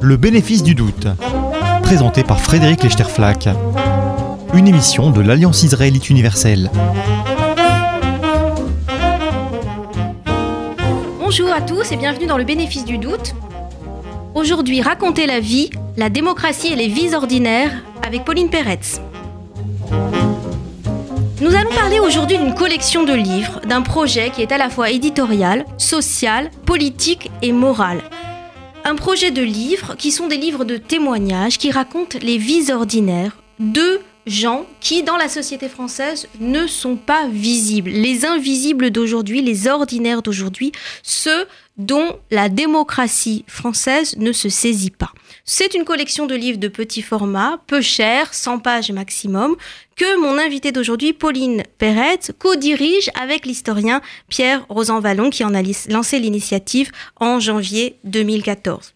[0.00, 1.06] Le bénéfice du doute,
[1.82, 3.48] présenté par Frédéric Lechterflack,
[4.52, 6.70] une émission de l'Alliance israélite universelle.
[11.18, 13.34] Bonjour à tous et bienvenue dans le bénéfice du doute.
[14.34, 17.72] Aujourd'hui, raconter la vie, la démocratie et les vies ordinaires
[18.06, 19.00] avec Pauline Peretz.
[21.42, 24.90] Nous allons parler aujourd'hui d'une collection de livres, d'un projet qui est à la fois
[24.90, 28.00] éditorial, social, politique et moral.
[28.84, 33.36] Un projet de livres qui sont des livres de témoignages qui racontent les vies ordinaires
[33.58, 37.90] de gens qui, dans la société française, ne sont pas visibles.
[37.90, 40.72] Les invisibles d'aujourd'hui, les ordinaires d'aujourd'hui,
[41.02, 45.12] ceux dont la démocratie française ne se saisit pas.
[45.44, 49.56] C'est une collection de livres de petit format, peu cher, 100 pages maximum,
[49.96, 56.18] que mon invité d'aujourd'hui, Pauline Perret, co-dirige avec l'historien Pierre Rosanvallon, qui en a lancé
[56.18, 58.92] l'initiative en janvier 2014.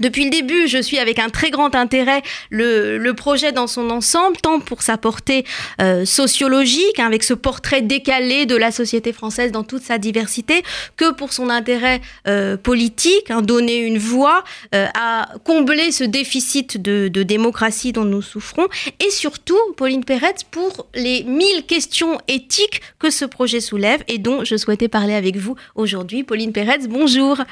[0.00, 4.38] Depuis le début, je suis avec un très grand intérêt le, projet dans son ensemble,
[4.38, 5.44] tant pour sa portée
[5.82, 10.62] euh, sociologique, hein, avec ce portrait décalé de la société française dans toute sa diversité,
[10.96, 14.42] que pour son intérêt euh, politique, hein, donner une voix
[14.74, 18.68] euh, à combler ce déficit de, de, démocratie dont nous souffrons,
[19.04, 24.44] et surtout, Pauline Perret, pour les mille questions éthiques que ce projet soulève et dont
[24.44, 26.22] je souhaitais parler avec vous aujourd'hui.
[26.22, 27.36] Pauline Perret, bonjour.
[27.36, 27.46] bonjour.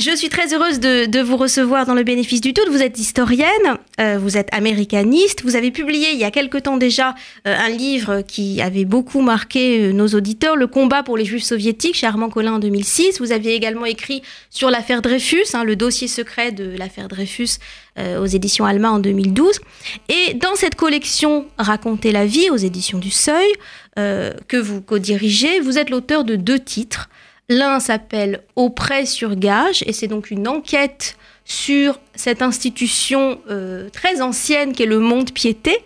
[0.00, 2.70] Je suis très heureuse de, vous recevoir dans le bénéfice du doute.
[2.70, 6.78] Vous êtes historienne, euh, vous êtes américaniste, vous avez publié il y a quelque temps
[6.78, 7.14] déjà
[7.46, 11.44] euh, un livre qui avait beaucoup marqué euh, nos auditeurs, Le combat pour les juifs
[11.44, 13.20] soviétiques chez Armand Collin en 2006.
[13.20, 17.58] Vous aviez également écrit sur l'affaire Dreyfus, hein, le dossier secret de l'affaire Dreyfus
[17.98, 19.60] aux éditions Alma en 2012.
[20.08, 23.52] Et dans cette collection Raconter la vie aux éditions du Seuil,
[23.96, 27.10] que vous co-dirigez, vous êtes l'auteur de deux titres.
[27.50, 34.22] L'un s'appelle Auprès sur gage et c'est donc une enquête sur cette institution euh, très
[34.22, 35.76] ancienne qu'est le Monde Piété.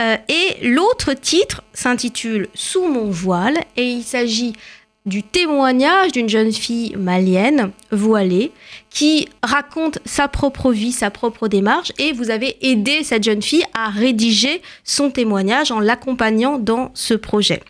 [0.00, 4.54] Euh, et l'autre titre s'intitule Sous mon voile et il s'agit
[5.06, 8.50] du témoignage d'une jeune fille malienne voilée
[8.90, 13.64] qui raconte sa propre vie, sa propre démarche et vous avez aidé cette jeune fille
[13.72, 17.62] à rédiger son témoignage en l'accompagnant dans ce projet.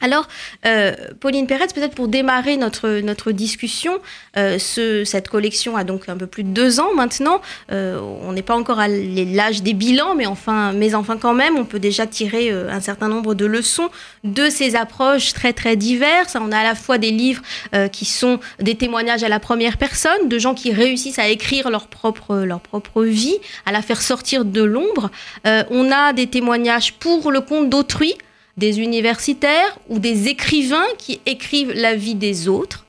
[0.00, 0.28] Alors,
[0.66, 3.98] euh, Pauline Perret, peut-être pour démarrer notre, notre discussion,
[4.36, 7.40] euh, ce, cette collection a donc un peu plus de deux ans maintenant.
[7.72, 11.56] Euh, on n'est pas encore à l'âge des bilans, mais enfin, mais enfin quand même,
[11.56, 13.88] on peut déjà tirer un certain nombre de leçons
[14.22, 16.36] de ces approches très très diverses.
[16.38, 17.42] On a à la fois des livres
[17.92, 21.88] qui sont des témoignages à la première personne, de gens qui réussissent à écrire leur
[21.88, 25.10] propre, leur propre vie, à la faire sortir de l'ombre.
[25.44, 28.14] on a des témoignages pour le compte d'autrui,
[28.56, 32.86] des universitaires ou des écrivains qui écrivent la vie des autres.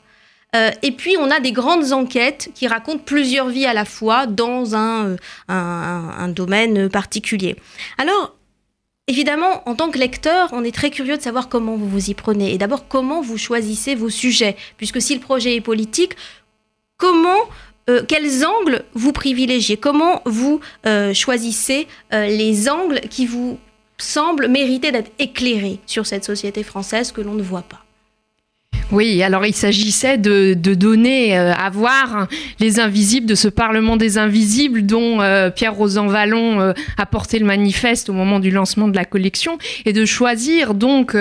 [0.55, 4.27] Euh, et puis, on a des grandes enquêtes qui racontent plusieurs vies à la fois
[4.27, 5.17] dans un, euh,
[5.49, 7.57] un, domaine particulier.
[7.97, 8.35] Alors,
[9.07, 12.13] évidemment, en tant que lecteur, on est très curieux de savoir comment vous vous y
[12.13, 12.53] prenez.
[12.53, 14.55] Et d'abord, comment vous choisissez vos sujets?
[14.77, 16.15] Puisque si le projet est politique,
[16.95, 17.43] comment
[17.89, 19.75] euh, quels angles vous privilégiez?
[19.75, 20.61] Comment vous
[21.13, 23.59] choisissez les angles qui vous
[23.99, 27.83] semble mériter d'être éclairé sur cette société française que l'on ne voit pas.
[28.91, 32.27] Oui, alors il s'agissait de, donner euh, à voir
[32.59, 37.37] les invisibles de ce Parlement des invisibles dont euh, Pierre Rosan Vallon euh, a porté
[37.39, 41.17] le manifeste au moment du lancement de la collection et de choisir donc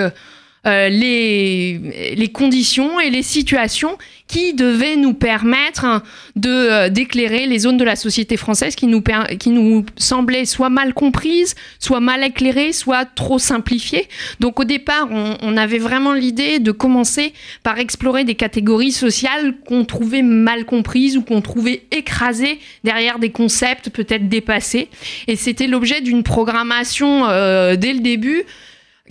[0.67, 3.97] euh, les, conditions et les situations
[4.27, 6.03] qui devaient nous permettre
[6.35, 9.01] de euh, d'éclairer les zones de la société française qui nous
[9.39, 14.07] qui nous semblaient soit mal comprises, soit mal éclairées, soit trop simplifiées.
[14.41, 19.55] Donc au départ, on, on avait vraiment l'idée de commencer par explorer des catégories sociales
[19.65, 24.89] qu'on trouvait mal comprises ou qu'on trouvait écrasées derrière des concepts peut-être dépassés.
[25.27, 28.43] Et c'était l'objet d'une programmation euh, dès le début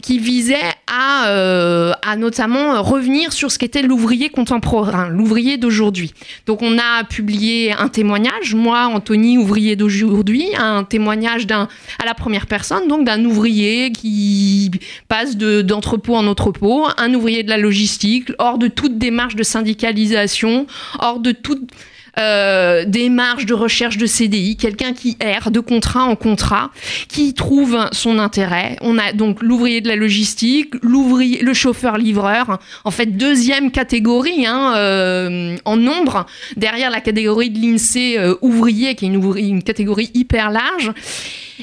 [0.03, 6.12] qui visait à, euh, à notamment revenir sur ce qu'était l'ouvrier contemporain, l'ouvrier d'aujourd'hui.
[6.47, 12.47] Donc on a publié un témoignage, moi, Anthony, ouvrier d'aujourd'hui, un témoignage à la première
[12.47, 14.70] personne, donc d'un ouvrier qui
[15.09, 20.67] passe d'entrepôt en entrepôt, un ouvrier de la logistique, hors de toute démarche de syndicalisation,
[21.00, 21.70] hors de toute
[22.19, 26.71] euh, des marges de recherche de CDI, quelqu'un qui erre de contrat en contrat,
[27.09, 28.79] qui trouve son intérêt.
[28.81, 32.59] On a donc l'ouvrier de la logistique, le chauffeur-livreur.
[32.85, 36.25] En fait, deuxième catégorie hein, euh, en nombre
[36.57, 40.93] derrière la catégorie de l'INSEE euh, ouvrier, qui est une, catégorie hyper large.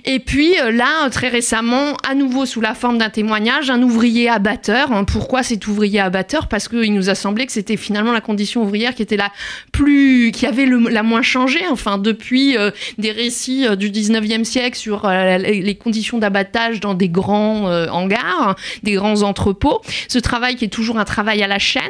[0.06, 4.92] Et puis là, très récemment, à nouveau sous la forme d'un témoignage, un ouvrier abatteur.
[4.92, 6.48] Hein, pourquoi cet ouvrier abatteur?
[6.48, 9.32] Parce qu'il nous a semblé que c'était finalement la condition ouvrière qui était la
[9.72, 11.60] plus, avait la moins changé.
[11.70, 17.10] Enfin, depuis euh, des récits euh, du 19e siècle sur les conditions d'abattage dans des
[17.10, 19.82] grands hangars, des grands entrepôts.
[20.08, 21.84] Ce travail qui est toujours un travail à la chaîne,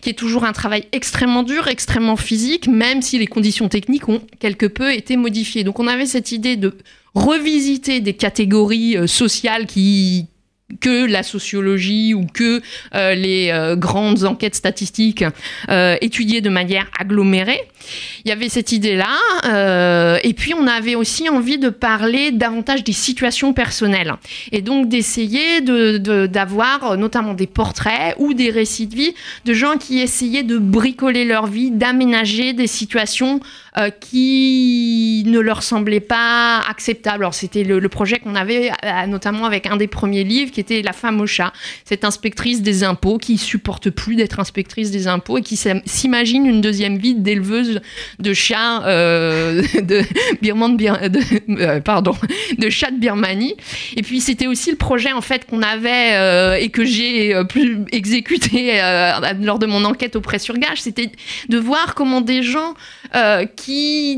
[0.00, 4.20] qui est toujours un travail extrêmement dur, extrêmement physique, même si les conditions techniques ont
[4.40, 5.64] quelque peu été modifiées.
[5.64, 6.76] Donc on avait cette idée de
[7.14, 10.26] revisiter des catégories euh, sociales qui
[10.80, 12.60] que la sociologie ou que
[12.94, 15.24] euh, les euh, grandes enquêtes statistiques
[15.70, 17.60] euh, étudiées de manière agglomérée.
[18.24, 20.18] Il y avait cette idée-là.
[20.22, 24.14] et puis, on avait aussi envie de parler davantage des situations personnelles.
[24.52, 29.14] Et donc, d'essayer d'avoir de, notamment des portraits ou des récits de vie
[29.46, 33.40] de gens qui essayaient de bricoler leur vie, d'aménager des situations
[34.00, 37.24] qui ne leur semblaient pas acceptables.
[37.24, 38.70] Alors, c'était le, projet qu'on avait
[39.06, 41.52] notamment avec un des premiers livres qui était la femme au chat,
[41.84, 46.60] cette inspectrice des impôts qui supporte plus d'être inspectrice des impôts et qui s'imagine une
[46.60, 47.80] deuxième vie d'éleveuse
[48.18, 50.02] de chats euh, de
[50.42, 52.14] Birman, de, euh, pardon,
[52.58, 53.56] de chats de Birmanie.
[53.96, 57.78] Et puis c'était aussi le projet en fait qu'on avait euh, et que j'ai plus
[57.92, 58.80] exécuté
[59.40, 61.10] lors de mon enquête auprès sur Gage, c'était
[61.48, 62.74] de voir comment des gens
[63.56, 63.67] qui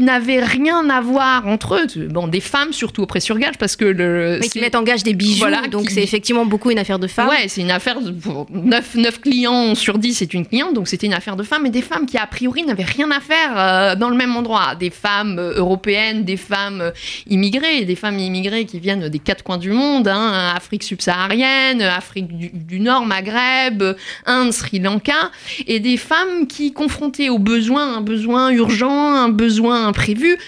[0.01, 3.85] n'avaient rien à voir entre eux, bon des femmes surtout auprès sur Gage parce que
[3.85, 7.07] le mais qui mettent en gage des bijoux, donc c'est effectivement beaucoup une affaire de
[7.07, 7.29] femmes.
[7.29, 7.99] Ouais, c'est une affaire.
[8.51, 11.71] 9, 9 clients sur 10, c'est une cliente, donc c'était une affaire de femmes, et
[11.71, 14.75] des femmes qui, a priori, n'avaient rien à faire euh, dans le même endroit.
[14.75, 16.91] Des femmes euh, européennes, des femmes euh,
[17.29, 22.29] immigrées, des femmes immigrées qui viennent des quatre coins du monde hein, Afrique subsaharienne, Afrique
[22.37, 23.83] du, Nord, Maghreb,
[24.27, 25.31] Inde, Sri Lanka,
[25.67, 30.39] et des femmes qui, confrontées aux besoins, un besoin urgent, un besoin imprévu,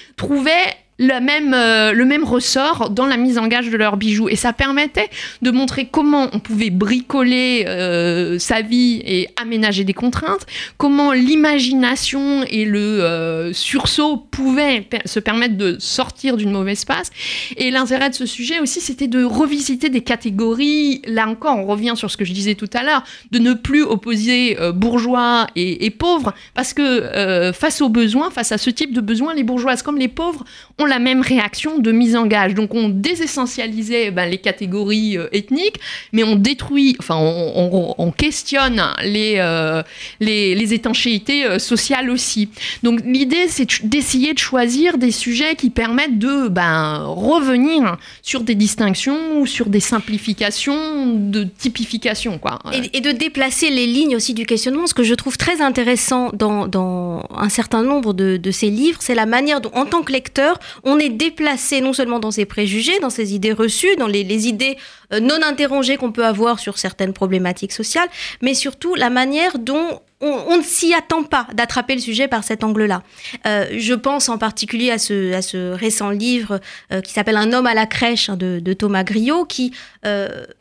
[0.99, 4.29] trouvaient même, euh, le même ressort dans la mise en gage de leurs bijoux.
[4.29, 5.09] Et ça permettait
[5.41, 10.47] de montrer comment on pouvait bricoler euh, sa vie et aménager des contraintes,
[10.77, 17.11] comment l'imagination et le euh, sursaut pouvaient se permettre de sortir d'une mauvaise passe.
[17.57, 21.03] Et l'intérêt de ce sujet aussi, c'était de revisiter des catégories.
[21.07, 23.83] Là encore, on revient sur ce que je disais tout à l'heure, de ne plus
[23.83, 29.01] opposer bourgeois et, et, pauvres, parce que face aux besoins, face à ce type de
[29.01, 30.45] besoins, les bourgeoises comme les pauvres
[30.83, 32.55] ont la même réaction de mise en gage.
[32.55, 35.79] Donc on désessentialisait ben, les catégories euh, ethniques,
[36.13, 39.83] mais on détruit, enfin on, questionne les, euh,
[40.21, 42.49] les, les, étanchéités euh, sociales aussi.
[42.83, 48.55] Donc l'idée c'est d'essayer de choisir des sujets qui permettent de ben, revenir sur des
[48.55, 52.39] distinctions ou sur des simplifications de typification.
[52.39, 52.59] Quoi.
[52.93, 54.87] Et, de déplacer les lignes aussi du questionnement.
[54.87, 58.99] Ce que je trouve très intéressant dans, dans un certain nombre de, de ces livres,
[59.01, 62.45] c'est la manière dont, en tant que lecteur, on est déplacé non seulement dans ses
[62.45, 64.77] préjugés, dans ses idées reçues, dans les, idées
[65.13, 68.09] euh, non interrogées qu'on peut avoir sur certaines problématiques sociales,
[68.41, 72.65] mais surtout la manière dont on, ne s'y attend pas d'attraper le sujet par cet
[72.65, 73.03] angle-là.
[73.47, 76.61] Euh, je pense en particulier à ce, récent livre
[76.93, 79.73] euh, qui s'appelle Un homme à la crèche hein, de, Thomas Griot, qui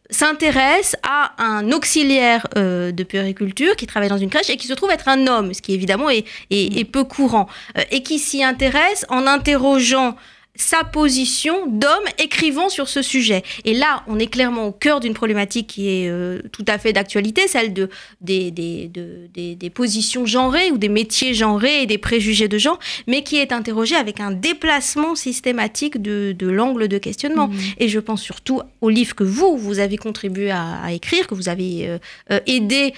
[0.09, 4.91] s'intéresse à un auxiliaire de puériculture qui travaille dans une crèche et qui se trouve
[4.91, 7.47] être un homme, ce qui évidemment est peu courant,
[7.91, 10.15] et qui s'y intéresse en interrogeant
[10.61, 13.43] sa position d'homme écrivant sur ce sujet.
[13.65, 16.93] Et là, on est clairement au cœur d'une problématique qui est euh, tout à fait
[16.93, 17.89] d'actualité, celle de,
[18.21, 23.23] des, des, des, positions genrées ou des métiers genrés et des préjugés de genre, mais
[23.23, 27.47] qui est interrogée avec un déplacement systématique de, de l'angle de questionnement.
[27.47, 27.59] Mmh.
[27.79, 31.49] Et je pense surtout au livre que vous, vous avez contribué à, écrire, que vous
[31.49, 31.97] avez euh,
[32.31, 32.93] euh, aidé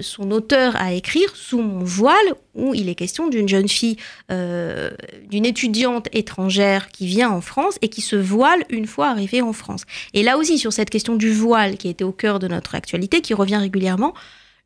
[0.00, 3.96] son auteur à écrire, Sous mon voile, où il est question d'une jeune fille,
[4.28, 9.52] d'une étudiante étrangère qui vient en France et qui se voile une fois arrivée en
[9.52, 9.82] France.
[10.14, 13.20] Et là aussi, sur cette question du voile qui était au cœur de notre actualité,
[13.20, 14.14] qui revient régulièrement,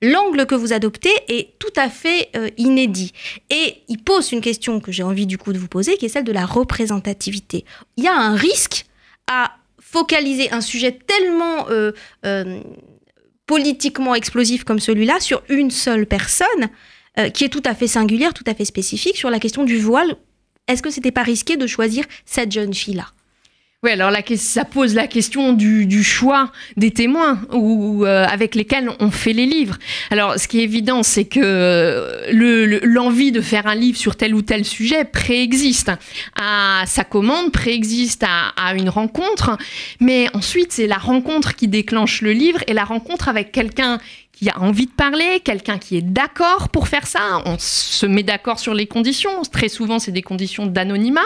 [0.02, 3.12] l'angle que vous adoptez est tout à fait euh, inédit.
[3.48, 6.10] Et il pose une question que j'ai envie du coup de vous poser, qui est
[6.10, 7.64] celle de la représentativité.
[7.96, 8.84] Il y a un risque
[9.30, 11.92] à focaliser un sujet tellement euh,
[12.26, 12.60] euh,
[13.46, 16.68] politiquement explosif comme celui-là sur une seule personne,
[17.34, 20.16] qui est tout à fait singulière, tout à fait spécifique, sur la question du voile.
[20.68, 23.06] Est-ce que c'était pas risqué de choisir cette jeune fille-là?
[23.84, 29.10] Oui, alors ça pose la question du, choix des témoins ou euh, avec lesquels on
[29.10, 29.76] fait les livres.
[30.12, 34.36] Alors, ce qui est évident, c'est que euh, l'envie de faire un livre sur tel
[34.36, 35.90] ou tel sujet préexiste.
[36.40, 39.58] À sa commande, préexiste à une rencontre,
[39.98, 43.98] mais ensuite c'est la rencontre qui déclenche le livre et la rencontre avec quelqu'un
[44.42, 47.42] qui a envie de parler, quelqu'un qui est d'accord pour faire ça.
[47.44, 49.42] On se met d'accord sur les conditions.
[49.42, 51.20] Très souvent, c'est des conditions d'anonymat.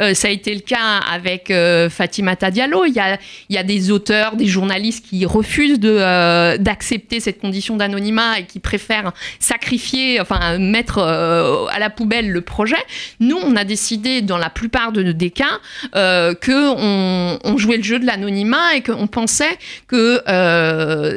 [0.00, 2.86] Euh, ça a été le cas avec euh, Fatima Diallo.
[2.86, 3.18] Il y, a,
[3.50, 8.58] il y des auteurs, des journalistes qui refusent euh, d'accepter cette condition d'anonymat et qui
[8.58, 12.82] préfèrent sacrifier, enfin mettre à la poubelle le projet.
[13.20, 15.60] Nous, on a décidé, dans la plupart de, des cas,
[15.92, 20.22] que on, on, jouait le jeu de l'anonymat et qu'on pensait que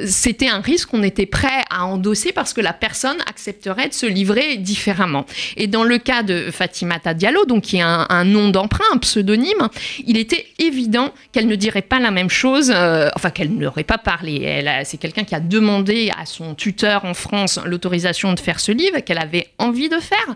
[0.05, 4.05] c'était un risque qu'on était prêt à endosser parce que la personne accepterait de se
[4.05, 5.25] livrer différemment.
[5.57, 9.69] Et dans le cas de Fatimata Diallo, donc qui est un, nom d'emprunt, un pseudonyme,
[10.05, 13.97] il était évident qu'elle ne dirait pas la même chose, euh, enfin qu'elle n'aurait pas
[13.97, 14.63] parlé.
[14.83, 18.99] C'est quelqu'un qui a demandé à son tuteur en France l'autorisation de faire ce livre,
[18.99, 20.35] qu'elle avait envie de faire.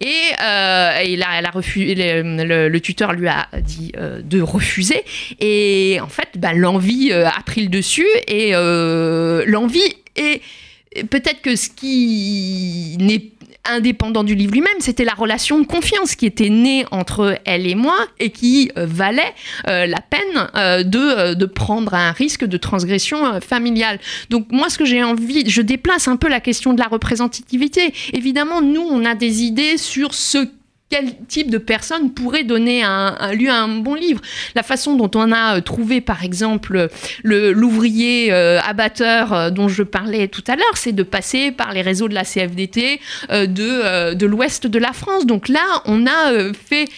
[0.00, 0.06] Et,
[0.42, 5.02] euh, a refusé, le, tuteur lui a dit euh, de refuser.
[5.40, 8.52] Et en fait, bah, l'envie a pris le dessus et
[9.46, 10.40] l'envie et
[11.10, 13.30] peut-être que ce qui n'est
[13.64, 17.74] indépendant du livre lui-même, c'était la relation de confiance qui était née entre elle et
[17.74, 19.32] moi et qui euh, valait
[19.68, 23.98] euh, la peine euh, de, de prendre un risque de transgression familiale.
[24.30, 27.94] Donc moi, ce que j'ai envie, je déplace un peu la question de la représentativité.
[28.12, 30.46] Évidemment, nous, on a des idées sur ce
[30.90, 34.20] quel type de personne pourrait donner un, un bon livre.
[34.54, 36.88] La façon dont on a euh, trouvé, par exemple,
[37.24, 41.82] l'ouvrier euh, abatteur euh, dont je parlais tout à l'heure, c'est de passer par les
[41.82, 43.00] réseaux de la CFDT
[43.30, 45.26] de l'ouest de la France.
[45.26, 46.88] Donc là, on a fait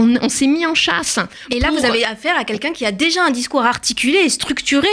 [0.00, 1.18] on, s'est mis en chasse.
[1.50, 4.88] Et là, vous avez affaire à quelqu'un qui a déjà un discours articulé et structuré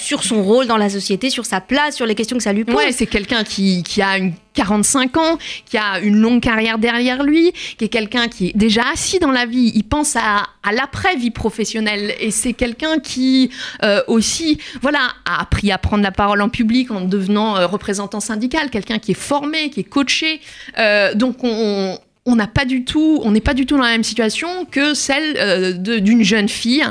[0.00, 2.64] sur son rôle dans la société, sur sa place, sur les questions que ça lui
[2.64, 2.74] pose.
[2.74, 7.52] Ouais, c'est quelqu'un qui, a une 45 ans, qui a une longue carrière derrière lui,
[7.78, 9.72] qui est quelqu'un qui est déjà assis dans la vie.
[9.74, 12.14] Il pense à, l'après-vie professionnelle.
[12.20, 13.50] Et c'est quelqu'un qui
[13.82, 18.20] euh, aussi, voilà, a appris à prendre la parole en public en devenant euh, représentant
[18.20, 20.40] syndical, quelqu'un qui est formé, qui est coaché.
[20.78, 23.92] Euh, donc on, on n'a pas du tout, on n'est pas du tout dans la
[23.92, 26.84] même situation que celle euh, d'une jeune fille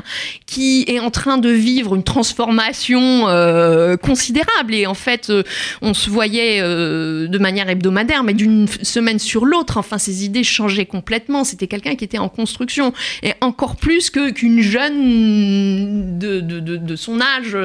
[0.48, 4.74] qui est en train de vivre une transformation euh, considérable.
[4.74, 5.44] Et en fait, euh,
[5.84, 9.78] on se voyait de manière hebdomadaire, mais d'une semaine sur l'autre.
[9.78, 11.44] Enfin, ses idées changeaient complètement.
[11.44, 17.22] C'était quelqu'un qui était en construction et encore plus que qu'une jeune de, de, son
[17.22, 17.56] âge,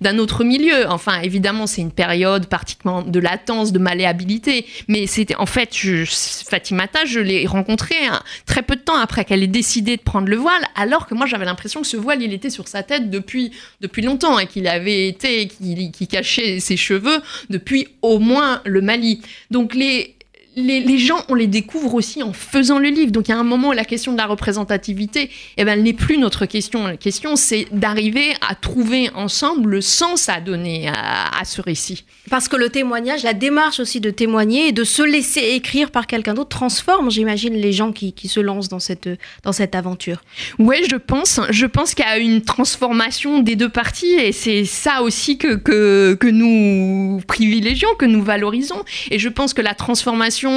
[0.00, 0.88] d'un autre milieu.
[0.88, 4.66] Enfin, évidemment, c'est une période particulièrement de latence, de malléabilité.
[4.86, 6.04] Mais c'était en fait, je,
[6.48, 10.28] Fatimata, je l'ai rencontrée hein, très peu de temps après qu'elle ait décidé de prendre
[10.28, 13.10] le voile, alors que moi j'avais l'impression que ce voile il était sur sa tête
[13.10, 18.80] depuis, depuis longtemps et qu'il avait été, qu'il cachait ses cheveux depuis au moins le
[18.80, 19.22] Mali.
[19.50, 20.14] Donc les,
[20.58, 23.12] les, gens, on les découvre aussi en faisant le livre.
[23.12, 25.82] Donc, il y a un moment où la question de la représentativité, eh ben, elle
[25.82, 26.86] n'est plus notre question.
[26.86, 32.04] La question, c'est d'arriver à trouver ensemble le sens à donner à, ce récit.
[32.30, 36.06] Parce que le témoignage, la démarche aussi de témoigner et de se laisser écrire par
[36.06, 39.08] quelqu'un d'autre transforme, j'imagine, les gens qui, se lancent dans cette,
[39.44, 40.22] dans cette aventure.
[40.58, 41.40] Oui, je pense.
[41.50, 45.54] Je pense qu'il y a une transformation des deux parties et c'est ça aussi que,
[45.54, 48.84] que, que nous privilégions, que nous valorisons.
[49.10, 50.47] Et je pense que la transformation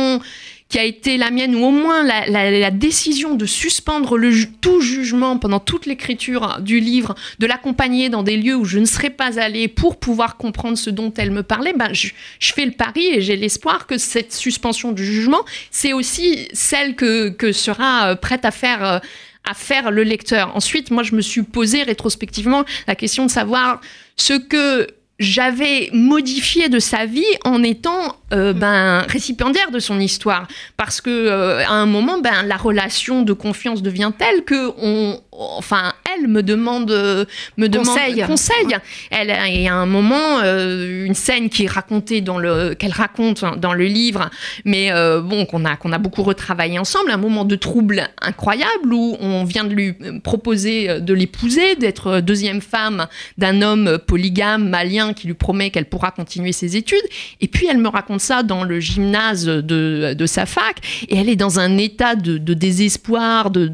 [0.72, 4.18] qui a été la mienne, ou au moins la, décision de suspendre
[4.62, 8.86] tout jugement pendant toute l'écriture du livre, de l'accompagner dans des lieux où je ne
[8.86, 12.72] serais pas allée pour pouvoir comprendre ce dont elle me parlait, ben je, fais le
[12.72, 18.12] pari et j'ai l'espoir que cette suspension du jugement, c'est aussi celle que, que sera
[18.12, 19.00] euh, prête à faire euh,
[19.44, 20.56] à faire le lecteur.
[20.56, 23.82] Ensuite, moi, je me suis posé rétrospectivement la question de savoir
[24.16, 24.88] ce que
[25.22, 30.48] j'avais modifié de sa vie en étant euh, ben, récipiendaire de son histoire.
[30.78, 35.22] Parce que euh, à un moment, ben, la relation de confiance devient telle que on,
[35.32, 35.91] enfin,
[36.22, 36.92] elle me demande,
[37.58, 38.16] me conseil.
[38.16, 38.68] demande conseil.
[39.10, 42.92] Elle, il y a un moment, euh, une scène qui est racontée dans le, qu'elle
[42.92, 44.30] raconte dans le livre,
[44.66, 49.18] mais bon, qu'on a, qu'on a beaucoup retravaillé ensemble, un moment de trouble incroyable où
[49.20, 55.28] on vient de lui proposer de l'épouser, d'être deuxième femme d'un homme polygame malien qui
[55.28, 57.04] lui promet qu'elle pourra continuer ses études.
[57.40, 60.78] Et puis elle me raconte ça dans le gymnase de, sa fac.
[61.10, 63.72] Et elle est dans un état de, désespoir, de,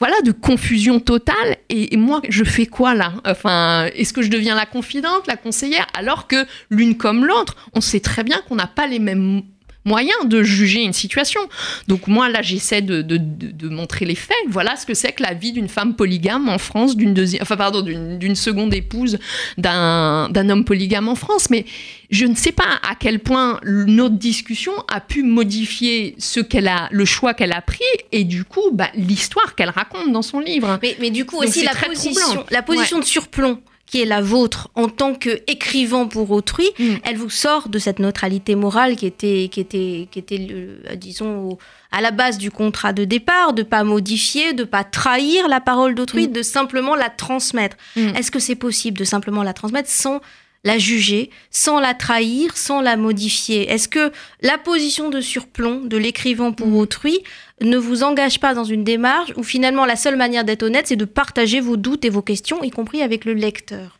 [0.00, 1.58] voilà, de confusion totale.
[1.68, 3.12] Et, moi, je fais quoi là?
[3.24, 7.80] Enfin, est-ce que je deviens la confidente, la conseillère, alors que l'une comme l'autre, on
[7.80, 9.42] sait très bien qu'on n'a pas les mêmes
[9.84, 11.40] moyen de juger une situation.
[11.88, 14.36] Donc moi, là, j'essaie de, de, montrer les faits.
[14.48, 17.56] Voilà ce que c'est que la vie d'une femme polygame en France, d'une deuxième, enfin
[17.56, 19.18] pardon, d'une seconde épouse
[19.58, 21.50] d'un homme polygame en France.
[21.50, 21.64] Mais
[22.10, 26.88] je ne sais pas à quel point notre discussion a pu modifier ce qu'elle a,
[26.90, 30.78] le choix qu'elle a pris et du coup, bah, l'histoire qu'elle raconte dans son livre.
[30.82, 33.60] Mais, mais du coup aussi la position, la position de surplomb
[33.90, 36.94] qui est la vôtre en tant qu'écrivain pour autrui, mm.
[37.02, 40.46] elle vous sort de cette neutralité morale qui était, qui était, qui était
[40.94, 41.58] disons,
[41.90, 45.96] à la base du contrat de départ, de pas modifier, de pas trahir la parole
[45.96, 46.32] d'autrui, mm.
[46.32, 47.76] de simplement la transmettre.
[47.96, 48.14] Mm.
[48.14, 50.20] Est-ce que c'est possible de simplement la transmettre sans
[50.62, 53.68] la juger, sans la trahir, sans la modifier?
[53.72, 57.18] Est-ce que la position de surplomb de l'écrivain pour autrui
[57.60, 60.96] ne vous engage pas dans une démarche où finalement la seule manière d'être honnête, c'est
[60.96, 63.98] de partager vos doutes et vos questions, y compris avec le lecteur.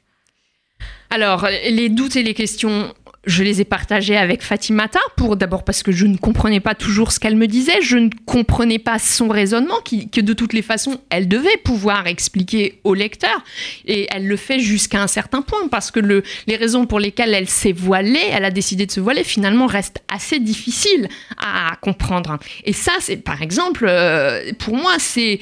[1.10, 2.94] Alors, les doutes et les questions,
[3.26, 7.12] je les ai partagés avec Fatimata, pour d'abord parce que je ne comprenais pas toujours
[7.12, 11.00] ce qu'elle me disait, je ne comprenais pas son raisonnement, que de toutes les façons,
[11.10, 13.44] elle devait pouvoir expliquer au lecteur,
[13.86, 17.34] et elle le fait jusqu'à un certain point, parce que le, les raisons pour lesquelles
[17.34, 22.38] elle s'est voilée, elle a décidé de se voiler, finalement restent assez difficiles à comprendre.
[22.64, 25.40] Et ça, c'est par exemple, euh, pour moi, c'est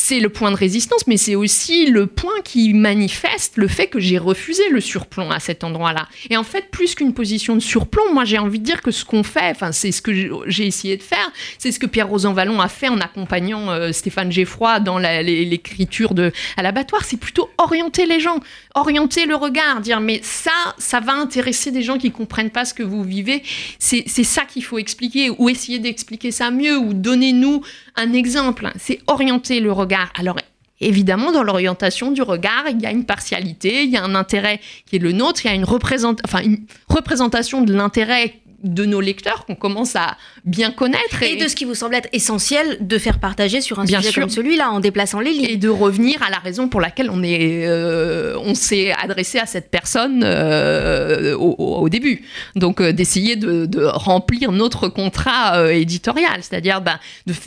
[0.00, 4.00] c'est le point de résistance, mais c'est aussi le point qui manifeste le fait que
[4.00, 6.08] j'ai refusé le surplomb à cet endroit-là.
[6.30, 9.04] Et en fait, plus qu'une position de surplomb, moi j'ai envie de dire que ce
[9.04, 10.12] qu'on fait, enfin c'est ce que
[10.46, 13.92] j'ai essayé de faire, c'est ce que Pierre Rosan Vallon a fait en accompagnant euh,
[13.92, 18.40] Stéphane Geffroy dans l'écriture de à l'abattoir, c'est plutôt orienter les gens,
[18.74, 22.72] orienter le regard, dire mais ça, ça va intéresser des gens qui comprennent pas ce
[22.72, 23.42] que vous vivez.
[23.78, 27.62] C'est ça qu'il faut expliquer ou essayer d'expliquer ça mieux ou donnez-nous
[27.96, 28.72] un exemple.
[28.78, 29.89] C'est orienter le regard.
[30.18, 30.36] Alors
[30.80, 34.60] évidemment, dans l'orientation du regard, il y a une partialité, il y a un intérêt
[34.86, 39.00] qui est le nôtre, il y a une, enfin, une représentation de l'intérêt de nos
[39.00, 41.22] lecteurs qu'on commence à bien connaître.
[41.22, 44.28] Et, de ce qui vous semble être essentiel de faire partager sur un sujet comme
[44.28, 45.46] celui-là en déplaçant les lignes.
[45.48, 49.46] Et de revenir à la raison pour laquelle on est, euh, on s'est adressé à
[49.46, 52.24] cette personne euh, au, début.
[52.56, 56.98] Donc euh, d'essayer de, remplir notre contrat éditorial, c'est-à-dire ben,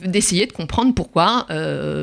[0.03, 1.47] d'essayer de, comprendre pourquoi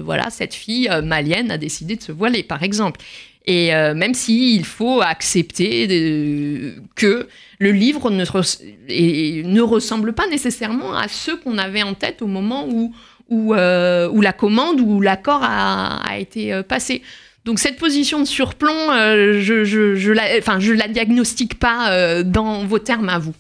[0.05, 3.01] voilà cette fille malienne a décidé de se voiler, par exemple.
[3.47, 7.27] Et même s'il faut accepter que
[7.61, 13.55] le livre ne, ressemble pas nécessairement à ceux qu'on avait en tête au moment où,
[13.55, 17.03] euh, la commande ou l'accord a, été euh, passé.
[17.45, 22.65] Donc cette position de surplomb, euh, je, je, la, enfin, je la diagnostique pas dans
[22.65, 23.35] vos termes à vous.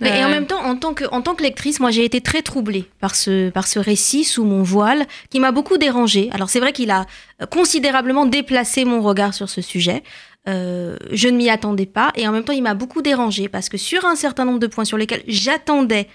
[0.00, 2.20] Mais et en même temps, en tant que, en tant que lectrice, moi j'ai été
[2.20, 6.30] très troublée par ce, par ce récit sous mon voile qui m'a beaucoup dérangée.
[6.32, 7.06] Alors c'est vrai qu'il a
[7.50, 10.02] considérablement déplacé mon regard sur ce sujet.
[10.48, 13.68] Euh, je ne m'y attendais pas et en même temps il m'a beaucoup dérangé parce
[13.68, 16.08] que sur un certain nombre de points sur lesquels j'attendais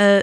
[0.00, 0.22] euh,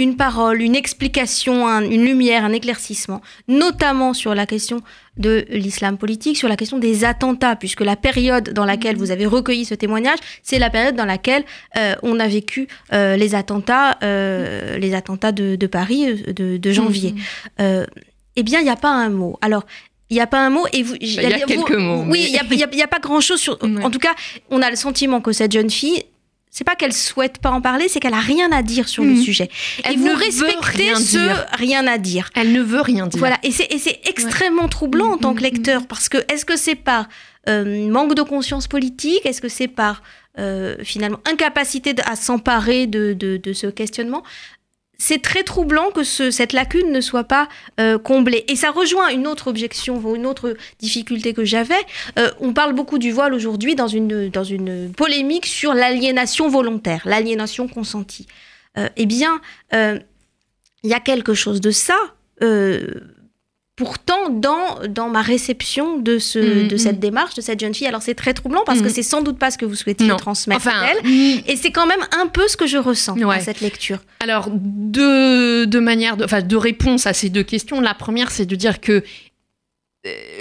[0.00, 4.80] une parole, une explication, une lumière, un éclaircissement, notamment sur la question
[5.16, 9.26] de l'islam politique, sur la question des attentats, puisque la période dans laquelle vous avez
[9.26, 11.44] recueilli ce témoignage, c'est la période dans laquelle
[11.76, 17.14] euh, on a vécu les attentats, les attentats de, Paris de, janvier.
[17.58, 17.86] Mm-hmm.
[18.36, 19.38] eh bien, il n'y a pas un mot.
[19.42, 19.64] Alors,
[20.10, 20.96] il n'y a pas un mot et vous.
[21.00, 22.04] Il y a, quelques mots.
[22.08, 23.56] Oui, il n'y a, pas grand chose sur.
[23.82, 24.14] En tout cas,
[24.50, 26.02] on a le sentiment que cette jeune fille,
[26.50, 29.12] c'est pas qu'elle souhaite pas en parler, c'est qu'elle a rien à dire sur le
[29.12, 29.22] hmm.
[29.22, 29.50] sujet.
[29.84, 32.30] Elle et vous respectez ce rien à dire.
[32.34, 33.18] Elle ne veut rien dire.
[33.18, 36.56] Voilà, et c'est extrêmement troublant en tant que hmm, hmm, lecteur parce que est-ce que
[36.56, 37.08] c'est par
[37.48, 39.24] euh, manque de conscience politique?
[39.24, 40.02] Est-ce que c'est par
[40.38, 44.22] euh, finalement incapacité à s'emparer de, de, ce questionnement?
[45.00, 47.48] C'est très troublant que cette lacune ne soit pas
[47.80, 48.44] euh, comblée.
[48.48, 51.74] Et ça rejoint une autre objection une autre difficulté que j'avais.
[52.18, 57.00] Euh, on parle beaucoup du voile aujourd'hui dans une, dans une polémique sur l'aliénation volontaire,
[57.06, 58.26] l'aliénation consentie.
[58.76, 59.40] Euh, eh bien,
[59.72, 61.96] il y a quelque chose de ça
[63.80, 67.00] pourtant dans, dans ma réception de, ce, mm, de cette mm.
[67.00, 67.86] démarche, de cette jeune fille.
[67.86, 68.90] Alors c'est très troublant parce que mm.
[68.90, 71.42] c'est sans doute pas ce que vous souhaitiez transmettre à elle.
[71.46, 74.00] Et c'est quand même un peu ce que je ressens dans cette lecture.
[74.22, 77.80] Alors, deux, deux manières, de, enfin, deux réponses à ces deux questions.
[77.80, 79.02] La première, c'est de dire que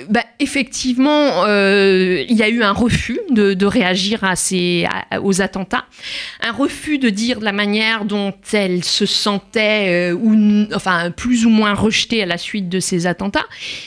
[0.07, 4.87] bah, effectivement, euh, il y a eu un refus de, réagir à ces,
[5.21, 5.85] aux attentats,
[6.41, 11.45] un refus de dire de la manière dont elle se sentait, euh, ou, enfin plus
[11.45, 13.45] ou moins rejetée à la suite de ces attentats.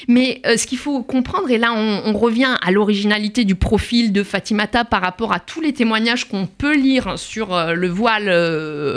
[0.08, 4.22] Mais ce qu'il faut comprendre, et là on, on revient à l'originalité du profil de
[4.22, 8.28] Fatimata par rapport à tous les témoignages qu'on peut lire sur le voile,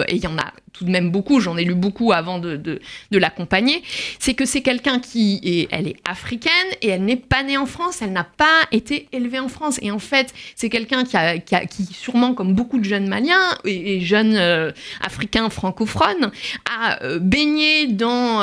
[0.10, 2.56] et il y en a tout de même beaucoup, j'en ai lu beaucoup avant de,
[2.56, 2.80] de,
[3.12, 3.82] de l'accompagner,
[4.20, 7.66] c'est que c'est quelqu'un qui est, elle est africaine et elle n'est pas née en
[7.66, 9.80] France, elle n'a pas été élevée en France.
[9.82, 13.08] Et en fait, c'est quelqu'un qui, a, qui, a, qui, sûrement comme beaucoup de jeunes
[13.08, 16.32] maliens et, jeunes euh, africains francophones,
[16.66, 18.42] a euh, baigné dans...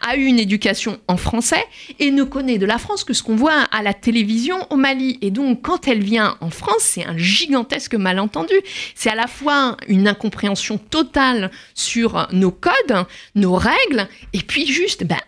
[0.00, 1.64] A eu une éducation en français
[1.98, 5.18] et ne connaît de la France que ce qu'on voit à la télévision au Mali.
[5.22, 8.54] Et donc, quand elle vient en France, c'est un gigantesque malentendu.
[8.94, 15.04] C'est à la fois une incompréhension totale sur nos codes, nos règles, et puis juste,
[15.04, 15.18] ben,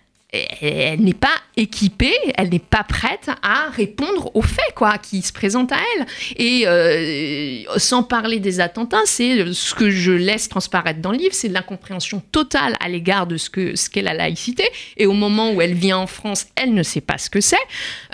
[0.60, 5.32] elle n'est pas équipée, elle n'est pas prête à répondre aux faits quoi, qui se
[5.32, 6.06] présentent à elle.
[6.36, 11.34] Et euh, sans parler des attentats, c'est ce que je laisse transparaître dans le livre,
[11.34, 14.64] c'est l'incompréhension totale à l'égard de ce qu'est ce la laïcité.
[14.96, 17.56] Et au moment où elle vient en France, elle ne sait pas ce que c'est.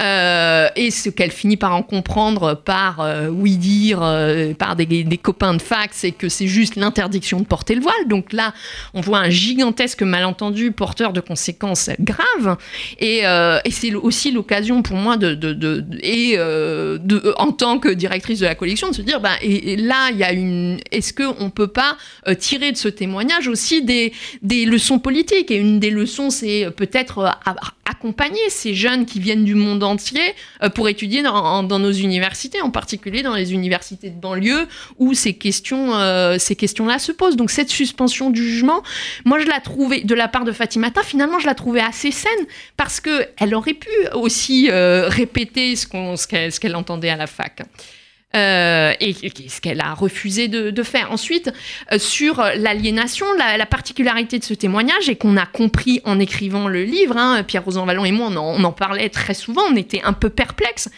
[0.01, 4.01] Euh, et ce qu'elle finit par en comprendre par euh, oui dire,
[4.59, 8.09] par des, des, copains de fac, c'est que c'est juste l'interdiction de porter le voile.
[8.09, 8.53] Donc là,
[8.95, 12.57] on voit un gigantesque malentendu porteur de conséquences grave.
[12.99, 17.89] Et, euh, et c'est aussi l'occasion pour moi de, et euh, de, en tant que
[17.89, 21.13] directrice de la collection, de se dire, bah, et, là, il y a une, est-ce
[21.13, 21.97] qu'on peut pas
[22.29, 25.51] euh, tirer de ce témoignage aussi des, des leçons politiques?
[25.51, 27.53] Et une des leçons, c'est peut-être euh,
[27.91, 30.21] accompagner ces jeunes qui viennent du monde entier
[30.63, 34.67] euh, pour étudier dans, nos universités, en particulier dans les universités de banlieue
[34.99, 37.37] où ces questions, euh, ces questions-là se posent.
[37.37, 38.83] Donc cette suspension du jugement,
[39.25, 42.47] moi je la trouvais de la part de Fatimata, finalement je la trouvais assez saine
[42.77, 47.63] parce que elle aurait pu aussi euh, répéter qu'elle, ce qu'elle entendait à la fac.
[48.35, 51.11] Euh, et, et, ce qu'elle a refusé de, de faire.
[51.13, 51.53] Ensuite,
[51.93, 56.69] euh, sur l'aliénation, la, la, particularité de ce témoignage et qu'on a compris en écrivant
[56.69, 59.63] le livre, hein, Pierre Rosan Vallon et moi, on en, on en, parlait très souvent,
[59.71, 60.89] on était un peu perplexes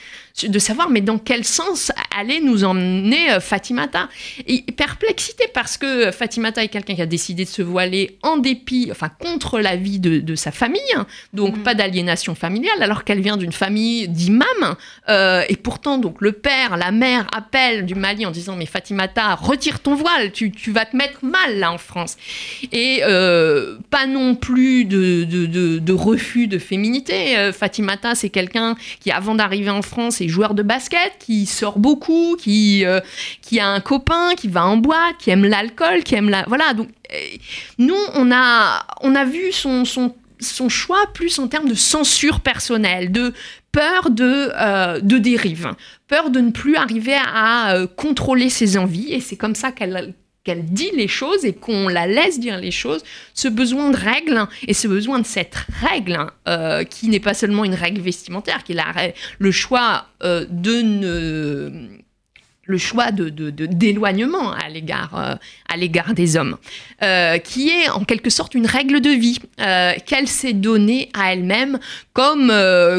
[0.42, 4.08] de savoir mais dans quel sens allait nous emmener euh, Fatimata.
[4.46, 8.88] Et perplexité parce que Fatimata est quelqu'un qui a décidé de se voiler en dépit,
[8.90, 11.62] enfin contre l'avis de, de sa famille, hein, donc mmh.
[11.62, 14.76] pas d'aliénation familiale, alors qu'elle vient d'une famille d'imams.
[15.08, 19.81] Euh, et pourtant, donc le père, la mère appellent Mali en disant mais Fatimata, retire
[19.81, 22.16] ton voile, tu, tu vas te mettre mal là en France.
[22.72, 25.46] Et euh, pas non plus de, de,
[25.78, 27.37] de, refus de féminité.
[27.37, 31.78] Euh, Fatimata, c'est quelqu'un qui avant d'arriver en France est joueur de basket, qui sort
[31.78, 33.00] beaucoup, qui, euh,
[33.40, 36.44] qui a un copain, qui va en boîte, qui aime l'alcool, qui aime la...
[36.48, 36.88] Voilà, donc
[37.78, 42.40] nous, on a, on a vu son, son, son choix plus en termes de censure
[42.40, 43.33] personnelle, de
[43.72, 45.74] peur de, euh, de dérive,
[46.06, 50.14] peur de ne plus arriver à euh, contrôler ses envies, et c'est comme ça qu'elle
[50.44, 53.02] qu'elle dit les choses et qu'on la laisse dire les choses,
[53.35, 57.64] ce besoin de règles et ce besoin de cette règle euh, qui n'est pas seulement
[57.64, 62.01] une règle vestimentaire, qui est la, le choix euh, de ne
[62.64, 65.35] le choix de, de, de d'éloignement à l'égard euh,
[65.68, 66.57] à l'égard des hommes,
[67.03, 71.33] euh, qui est en quelque sorte une règle de vie euh, qu'elle s'est donnée à
[71.33, 71.79] elle-même,
[72.12, 72.53] comme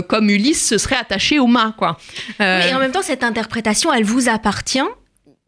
[0.08, 1.97] comme Ulysse se serait attaché au mât, quoi.
[2.39, 4.82] Et en même temps, cette interprétation, elle vous appartient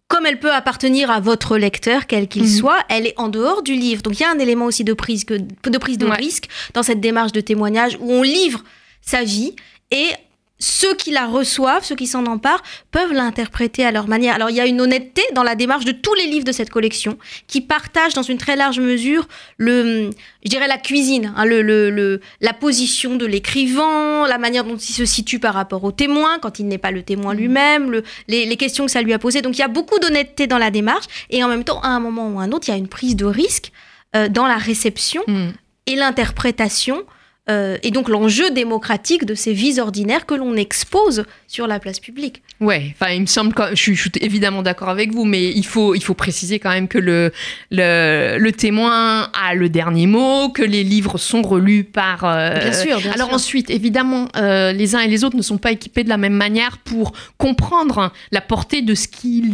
[0.07, 2.47] comme elle peut appartenir à votre lecteur, quel qu'il mmh.
[2.47, 4.03] soit, elle est en dehors du livre.
[4.03, 6.15] Donc il y a un élément aussi de prise, que, de, prise de ouais.
[6.15, 8.63] risque dans cette démarche de témoignage où on livre
[9.01, 9.55] sa vie
[9.89, 10.09] et
[10.57, 14.35] ceux qui la reçoivent, ceux qui s'en emparent, peuvent l'interpréter à leur manière.
[14.35, 16.69] Alors il y a une honnêteté dans la démarche de tous les livres de cette
[16.69, 20.09] collection, qui partagent dans une très large mesure le,
[20.43, 24.77] je dirais la cuisine, hein, le, le, le, la position de l'écrivain, la manière dont
[24.77, 28.03] il se situe par rapport au témoin, quand il n'est pas le témoin lui-même, le,
[28.27, 29.41] les, les, questions que ça lui a posées.
[29.41, 31.99] Donc il y a beaucoup d'honnêteté dans la démarche, et en même temps, à un
[31.99, 33.71] moment ou à un autre, il y a une prise de risque
[34.15, 35.49] euh, dans la réception mmh.
[35.87, 37.03] et l'interprétation
[37.47, 41.99] euh, et donc l'enjeu démocratique de ces vies ordinaires que l'on expose sur la place
[41.99, 42.41] publique.
[42.59, 45.51] Ouais, enfin il me semble que je suis, je suis évidemment d'accord avec vous, mais
[45.51, 47.31] il faut il faut préciser quand même que le,
[47.69, 52.23] le le témoin a le dernier mot, que les livres sont relus par.
[52.23, 52.97] Euh, bien sûr.
[52.99, 53.35] Bien alors sûr.
[53.35, 56.33] ensuite, évidemment, euh, les uns et les autres ne sont pas équipés de la même
[56.33, 59.53] manière pour comprendre la portée de ce qu'ils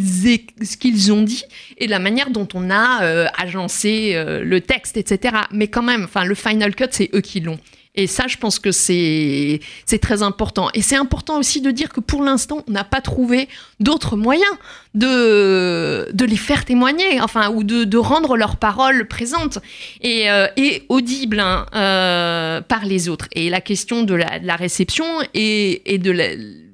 [0.61, 1.43] ce qu'ils ont dit
[1.77, 3.01] et la manière dont on a
[3.37, 5.35] agencé le texte, etc.
[5.51, 7.59] Mais quand même, enfin le final cut, c'est eux qui l'ont.
[7.95, 9.59] Et ça, je pense que c'est
[10.01, 10.69] très important.
[10.73, 13.49] Et c'est important aussi de dire que pour l'instant, on n'a pas trouvé
[13.81, 14.51] d'autres moyens
[14.93, 19.59] de les faire témoigner, enfin, ou de, rendre leurs paroles présentes
[20.01, 20.47] et, euh,
[20.89, 23.27] audibles hein, euh, par les autres.
[23.33, 26.27] Et la question de la, de la réception et, et de la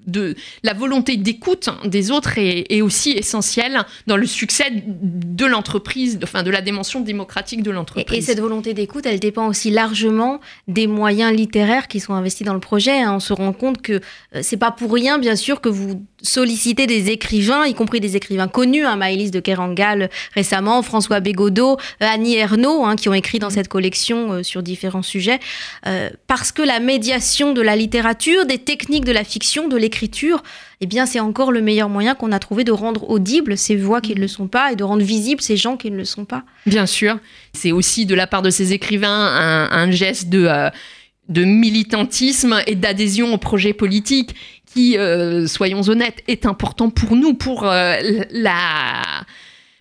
[0.07, 6.43] de la volonté d'écoute des autres est, aussi essentielle dans le succès de l'entreprise, enfin
[6.43, 8.17] de la dimension démocratique de l'entreprise.
[8.17, 12.53] Et, cette volonté d'écoute, elle dépend aussi largement des moyens littéraires qui sont investis dans
[12.53, 13.01] le projet.
[13.01, 13.15] Hein.
[13.15, 16.87] On se rend compte que euh, c'est pas pour rien, bien sûr, que vous solliciter
[16.87, 22.35] des écrivains, y compris des écrivains connus, hein, de Kerangal récemment, François Bégodeau, euh, Annie
[22.35, 25.39] Ernaux, hein, qui ont écrit dans cette collection euh, sur différents sujets,
[26.27, 29.96] parce que la médiation de la littérature, des techniques de la fiction, de l'écriture,
[30.81, 34.01] eh bien, c'est encore le meilleur moyen qu'on a trouvé de rendre audibles ces voix
[34.01, 36.25] qui ne le sont pas et de rendre visibles ces gens qui ne le sont
[36.25, 36.43] pas.
[36.65, 37.19] Bien sûr,
[37.53, 39.09] c'est aussi de la part de ces écrivains
[39.71, 40.69] un, geste de
[41.29, 44.33] de militantisme et d'adhésion au projet politique
[44.65, 47.95] qui, euh, soyons honnêtes, est important pour nous, pour euh,
[48.31, 49.25] la...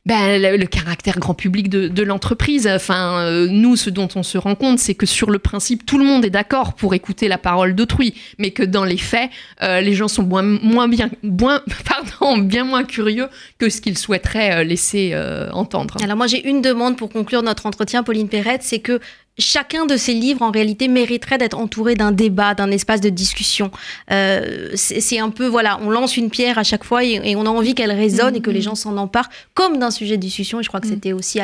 [0.07, 2.67] Ben, le, caractère grand public de, l'entreprise.
[2.67, 5.99] Enfin, euh, nous, ce dont on se rend compte, c'est que sur le principe, tout
[5.99, 9.95] le monde est d'accord pour écouter la parole d'autrui, mais que dans les faits, les
[9.95, 15.15] gens sont moins, moins bien, moins, pardon, bien moins curieux que ce qu'ils souhaiteraient laisser
[15.53, 15.97] entendre.
[16.03, 19.01] Alors moi, j'ai une demande pour conclure notre entretien, Pauline Perrette, c'est que
[19.39, 23.71] chacun de ces livres, en réalité, mériterait d'être entouré d'un débat, d'un espace de discussion.
[24.11, 27.51] Euh, c'est un peu, voilà, on lance une pierre à chaque fois et, on a
[27.51, 28.63] envie qu'elle résonne et que les mm-hmm.
[28.63, 30.61] gens s'en emparent comme d'un sujet de discussion.
[30.61, 30.91] Et je crois que mm.
[30.91, 31.41] c'était aussi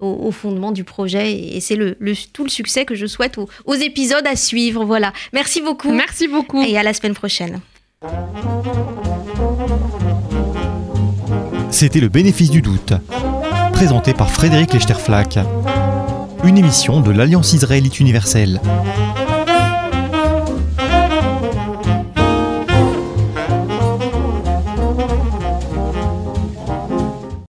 [0.00, 1.32] au, fondement du projet.
[1.32, 1.96] Et c'est le,
[2.32, 4.84] tout le succès que je souhaite aux, aux épisodes à suivre.
[4.84, 5.12] Voilà.
[5.32, 5.92] Merci beaucoup.
[5.92, 6.62] Merci beaucoup.
[6.62, 7.60] Et à la semaine prochaine.
[11.70, 12.92] C'était le bénéfice du doute,
[13.72, 15.38] présenté par Frédéric Lechterflack
[16.44, 18.60] une émission de l'Alliance israélite universelle.